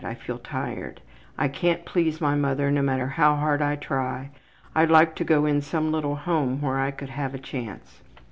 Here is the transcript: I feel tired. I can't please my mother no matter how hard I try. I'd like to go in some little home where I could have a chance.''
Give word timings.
I 0.03 0.15
feel 0.15 0.39
tired. 0.39 0.99
I 1.37 1.47
can't 1.47 1.85
please 1.85 2.19
my 2.19 2.33
mother 2.33 2.71
no 2.71 2.81
matter 2.81 3.05
how 3.05 3.35
hard 3.35 3.61
I 3.61 3.75
try. 3.75 4.31
I'd 4.73 4.89
like 4.89 5.13
to 5.17 5.23
go 5.23 5.45
in 5.45 5.61
some 5.61 5.91
little 5.91 6.15
home 6.15 6.59
where 6.59 6.79
I 6.79 6.89
could 6.89 7.09
have 7.09 7.35
a 7.35 7.37
chance.'' 7.37 8.01